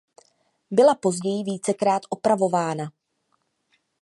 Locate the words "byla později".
0.71-1.43